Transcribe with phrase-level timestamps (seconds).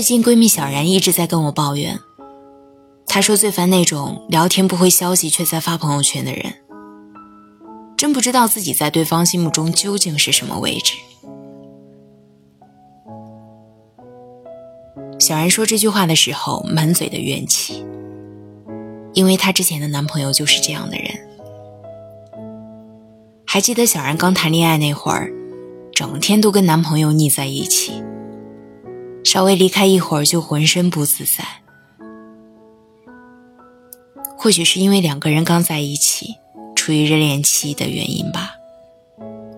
[0.00, 2.00] 最近闺蜜小然一直在跟我抱怨，
[3.06, 6.54] 她说最烦那种聊天不回消息却在发朋友圈的人，
[7.98, 10.94] 真不知道自己在对方心目中究竟是什么位置。
[15.18, 17.84] 小然说这句话的时候，满嘴的怨气，
[19.12, 21.10] 因为她之前的男朋友就是这样的人。
[23.46, 25.30] 还记得小然刚谈恋爱那会儿，
[25.92, 28.02] 整天都跟男朋友腻在一起。
[29.24, 31.44] 稍微离开一会儿就浑身不自在，
[34.36, 36.34] 或许是因为两个人刚在一起，
[36.74, 38.52] 处于热恋期的原因吧。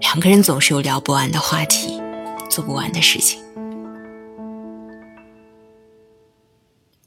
[0.00, 1.98] 两个人总是有聊不完的话题，
[2.50, 3.40] 做不完的事情。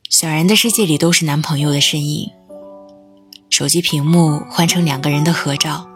[0.10, 2.32] 小然的世界里都是男朋友的身影，
[3.50, 5.88] 手机屏幕换成两个人的合照，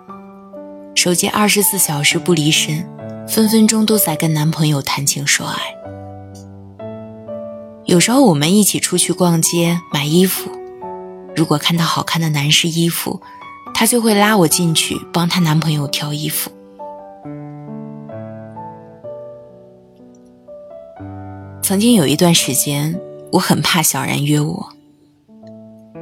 [0.93, 2.87] 手机二十四小时不离身，
[3.27, 5.57] 分分钟都在跟男朋友谈情说爱。
[7.89, 10.51] 有时候我们一起出去逛街买衣服，
[11.35, 13.19] 如果看到好看的男士衣服，
[13.73, 16.51] 她就会拉我进去帮她男朋友挑衣服。
[21.63, 23.01] 曾经有一段时间，
[23.31, 24.69] 我很怕小然约我，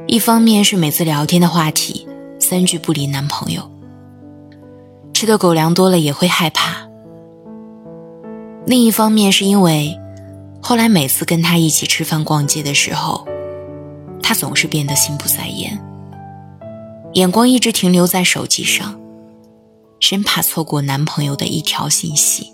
[0.06, 2.06] 一方面是每次聊天的话题
[2.38, 3.62] 三句不离男朋友，
[5.14, 6.86] 吃的狗粮多了也会害怕；
[8.66, 9.98] 另一方面是因为。
[10.68, 13.26] 后来每次跟他一起吃饭逛街的时候，
[14.22, 15.82] 他总是变得心不在焉，
[17.14, 19.00] 眼光一直停留在手机上，
[19.98, 22.52] 生怕错过男朋友的一条信息。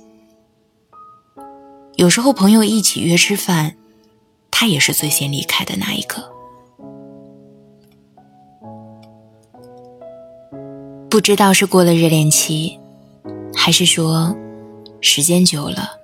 [1.97, 3.75] 有时候朋友一起约吃饭，
[4.49, 6.31] 他也是最先离开的那一个。
[11.11, 12.79] 不知道是过了热恋期，
[13.57, 14.37] 还是说
[15.01, 16.04] 时间久了。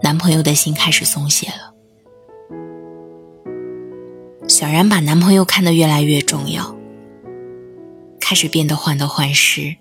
[0.00, 1.74] 男朋友的心开始松懈了，
[4.48, 6.74] 小然把男朋友看得越来越重要，
[8.20, 9.76] 开始变得患得患失，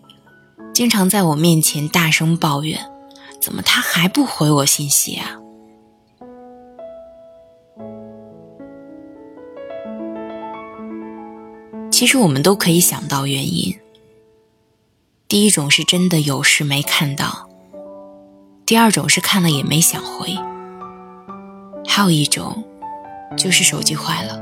[0.73, 2.79] 经常在我面前大声抱怨
[3.39, 5.39] ：“怎么他还不回我信息啊？”
[11.91, 13.79] 其实我们都可以想到原因，
[15.27, 17.46] 第一种是真的有事没看到。
[18.67, 20.37] 第二种是看了也没想回，
[21.87, 22.65] 还有一种
[23.37, 24.37] 就是手机坏了。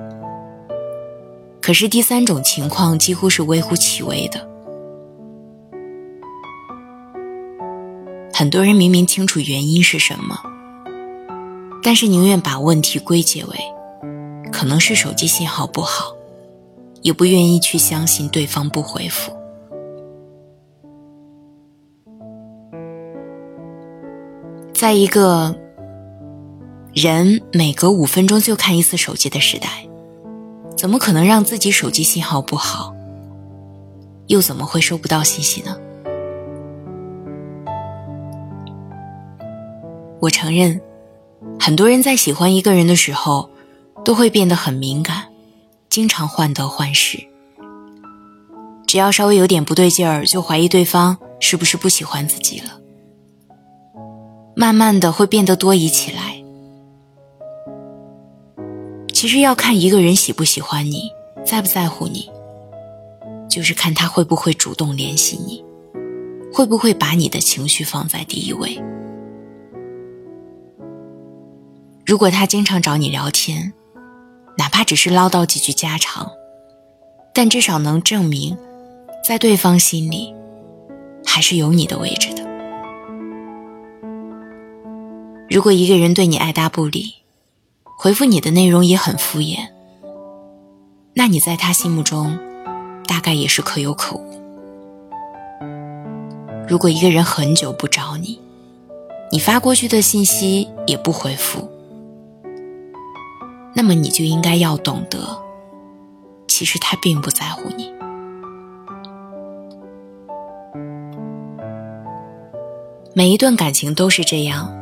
[1.62, 4.50] 可是第三种情况几乎是微乎其微的。
[8.34, 10.40] 很多人明明清楚原因是什么，
[11.84, 13.56] 但是宁愿把问题归结为
[14.52, 16.16] 可能是手机信号不好，
[17.04, 19.32] 也不愿意去相信对方不回复。
[24.86, 25.56] 在一个
[26.94, 29.68] 人每隔五分钟就看一次手机的时代，
[30.78, 32.94] 怎么可能让自己手机信号不好？
[34.28, 35.76] 又怎么会收不到信息呢？
[40.22, 40.80] 我承认，
[41.60, 43.50] 很多人在喜欢一个人的时候，
[44.04, 45.24] 都会变得很敏感，
[45.90, 47.18] 经常患得患失。
[48.86, 52.85] 只要稍微有点不对劲儿，就怀疑对方是不是不喜欢自己了。
[54.56, 56.42] 慢慢的会变得多疑起来。
[59.14, 61.12] 其实要看一个人喜不喜欢你，
[61.46, 62.30] 在不在乎你，
[63.50, 65.64] 就是看他会不会主动联系你，
[66.54, 68.82] 会不会把你的情绪放在第一位。
[72.06, 73.74] 如果他经常找你聊天，
[74.58, 76.30] 哪怕只是唠叨几句家常，
[77.34, 78.56] 但至少能证明，
[79.28, 80.34] 在对方心里，
[81.26, 82.45] 还是有你的位置的。
[85.48, 87.16] 如果一个人对你爱答不理，
[87.98, 89.70] 回复你的内容也很敷衍，
[91.14, 92.38] 那你在他心目中
[93.08, 94.26] 大概也是可有可无。
[96.68, 98.40] 如果一个人很久不找你，
[99.32, 101.70] 你发过去的信息也不回复，
[103.76, 105.38] 那么你就应该要懂得，
[106.48, 107.94] 其实他并不在乎你。
[113.14, 114.76] 每一段感情都是这样，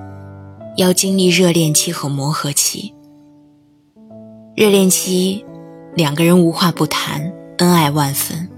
[0.75, 2.93] 要经历热恋期和磨合期。
[4.55, 5.45] 热恋期，
[5.95, 8.49] 两个人无话不谈，恩爱万分。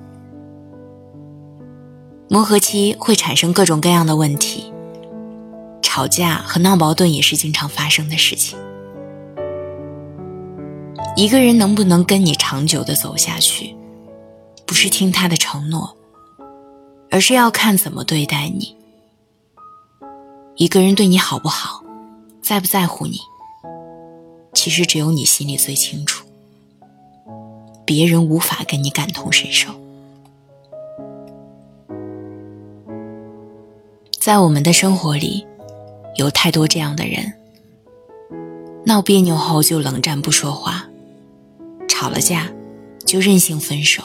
[2.30, 4.72] 磨合期会产生各种各样的问题，
[5.82, 8.58] 吵架和闹矛盾也是经常发生的事情。
[11.18, 13.76] 一个人能不能跟你长久的走下去，
[14.66, 15.96] 不是听他的承诺，
[17.12, 18.76] 而是要看怎么对待你。
[20.56, 21.84] 一个人对你好不好，
[22.46, 23.18] 在不在乎你，
[24.54, 26.24] 其实只有你心里最清楚，
[27.84, 29.74] 别人无法跟你感同身受。
[34.12, 35.44] 在我们的生活里，
[36.18, 37.34] 有太多这样的人，
[38.86, 40.86] 闹别扭后就冷战不说话。
[41.88, 42.52] 吵了架，
[43.08, 44.04] 就任性分手。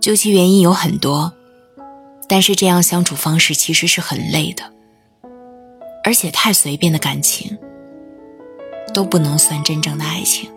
[0.00, 1.32] 究其原因有很多，
[2.28, 4.72] 但是这样相处方式其实是很累的，
[6.06, 7.58] 而且太随便的感情
[8.94, 10.48] 都不能算真正的爱情。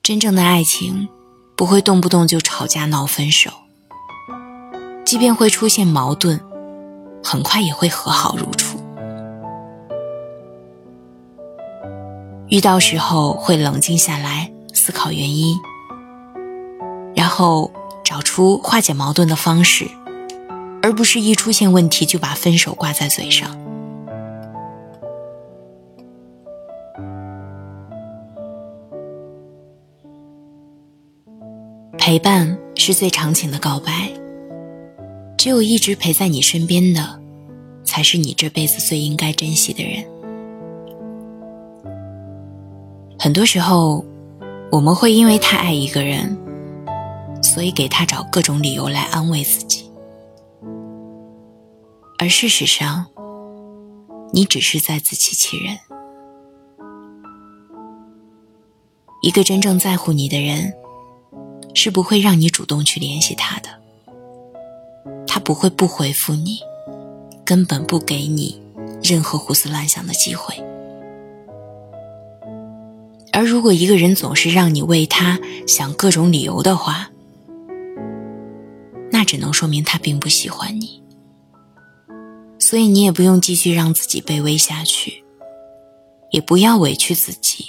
[0.00, 1.08] 真正的爱情
[1.56, 3.50] 不会动不动就吵架闹分手，
[5.04, 6.38] 即便会出现矛盾，
[7.24, 8.78] 很快也会和好如初。
[12.46, 15.56] 遇到时候会冷静下来思考原因，
[17.16, 17.72] 然后
[18.04, 19.90] 找出化解矛盾的方式，
[20.82, 23.56] 而不是一出现问题就把分手挂在嘴上。
[31.96, 34.10] 陪伴是最长情的告白，
[35.38, 37.20] 只有一直陪在你身边的，
[37.84, 40.04] 才是你这辈子最应该珍惜的人。
[43.16, 44.04] 很多时候，
[44.72, 46.36] 我们会因为太爱一个人，
[47.40, 49.91] 所以给他找各种理由来安慰自己。
[52.22, 53.04] 而事实上，
[54.32, 55.76] 你只是在自欺欺人。
[59.22, 60.72] 一个真正在乎你的人，
[61.74, 63.70] 是不会让你主动去联系他的。
[65.26, 66.60] 他不会不回复你，
[67.44, 68.62] 根本不给你
[69.02, 70.54] 任何胡思乱想的机会。
[73.32, 77.10] 而如果一个人总是让你为他想各种理由的话，
[79.10, 81.01] 那只能说明他并不喜欢你。
[82.72, 85.22] 所以你也不用继续让自己卑微下去，
[86.30, 87.66] 也不要委屈自己，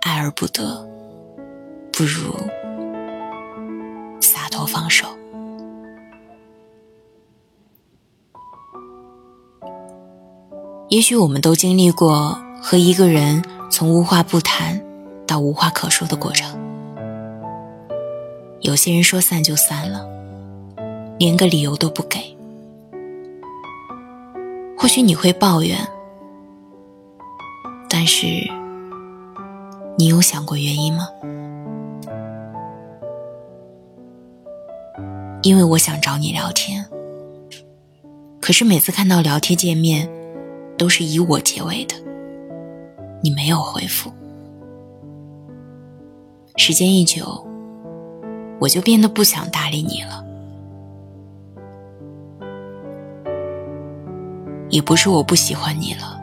[0.00, 0.88] 爱而不得，
[1.92, 2.34] 不如
[4.18, 5.06] 洒脱放手。
[10.88, 13.44] 也许我们都经历过和一个人。
[13.70, 14.82] 从无话不谈
[15.26, 16.58] 到无话可说的过程，
[18.62, 20.08] 有些人说散就散了，
[21.18, 22.39] 连个理由都不给。
[24.90, 25.78] 或许你会抱怨，
[27.88, 28.26] 但是
[29.96, 31.08] 你有想过原因吗？
[35.42, 36.84] 因为我想找你聊天，
[38.40, 40.10] 可是每次看到聊天界面，
[40.76, 41.94] 都是以我结尾的。
[43.22, 44.10] 你没有回复，
[46.56, 47.46] 时间一久，
[48.58, 50.26] 我就变得不想搭理你了。
[54.70, 56.18] 也不是我不喜欢你了，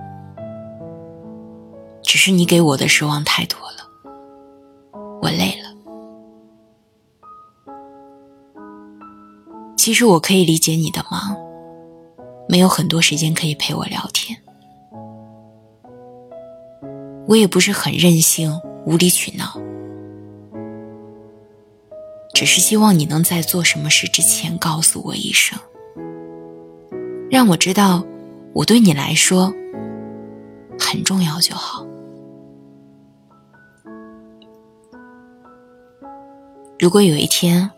[2.02, 3.86] 只是你给我的失望太多了，
[5.22, 5.68] 我累了。
[9.76, 11.38] 其实我可以理解你的忙，
[12.48, 14.38] 没有很多时间可以陪我聊天。
[17.28, 19.60] 我也不是很任性、无理取闹，
[22.34, 25.60] 只是希望你能在做什么事之前告诉我一声，
[27.30, 28.06] 让我知道
[28.58, 29.54] 我对你来说
[30.80, 31.86] 很重要就好。
[36.80, 37.70] 如果有一天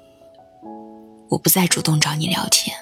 [1.27, 2.73] 我不再主动找你聊天，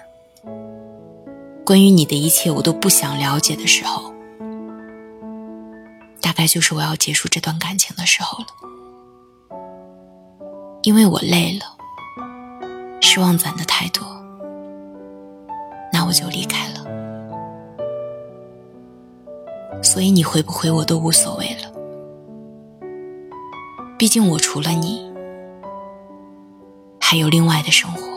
[1.66, 4.14] 关于你的一切我都不想了解的时候。
[6.22, 8.48] 大概就是我要结束这段感情的时候了，
[10.84, 11.66] 因为我累了，
[13.02, 14.06] 失望攒的太多，
[15.92, 17.07] 那我就离开了。
[19.82, 21.72] 所以你回不回我都无所谓了，
[23.98, 25.02] 毕竟我除了你，
[27.00, 28.17] 还有另外的生活。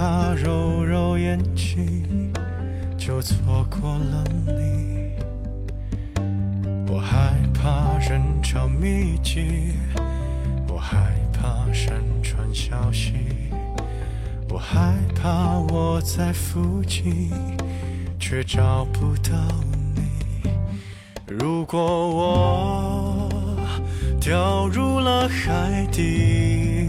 [0.00, 2.32] 怕揉揉眼睛
[2.96, 5.12] 就错过了你，
[6.90, 9.74] 我害怕人潮密集，
[10.68, 13.12] 我害怕山川消息，
[14.48, 17.30] 我害怕我在附近
[18.18, 19.36] 却找不到
[19.94, 20.50] 你。
[21.28, 21.78] 如果
[22.08, 23.28] 我。
[24.20, 26.88] 掉入了海底，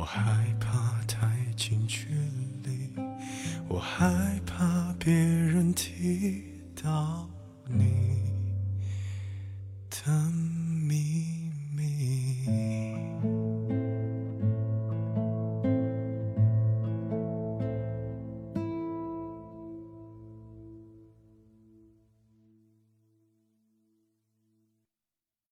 [0.00, 0.22] 我害
[0.58, 1.28] 怕太
[1.58, 2.06] 近距
[2.64, 2.90] 离，
[3.68, 6.42] 我害怕别人提
[6.82, 7.28] 到
[7.66, 8.22] 你。
[9.90, 10.49] 的。